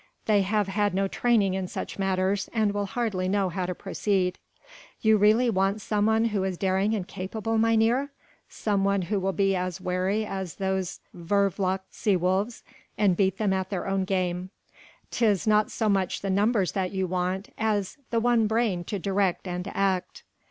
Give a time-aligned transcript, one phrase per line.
[0.25, 4.39] They have had no training in such matters, and will hardly know how to proceed."
[5.01, 8.09] "You really want some one who is daring and capable, mynheer,
[8.49, 12.63] some one who will be as wary as those vervloekte sea wolves
[12.97, 14.49] and beat them at their own game.
[15.11, 19.47] 'Tis not so much the numbers that you want as the one brain to direct
[19.47, 20.23] and to act."